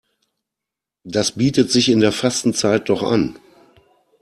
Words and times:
Das 1.03 1.33
bietet 1.33 1.69
sich 1.69 1.89
in 1.89 1.99
der 1.99 2.11
Fastenzeit 2.11 2.89
doch 2.89 3.03
an. 3.03 3.37